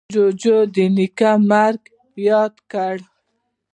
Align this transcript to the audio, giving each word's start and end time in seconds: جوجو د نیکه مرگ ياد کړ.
جوجو 0.13 0.57
د 0.73 0.77
نیکه 0.95 1.31
مرگ 1.49 1.81
ياد 2.29 2.55
کړ. 2.71 2.95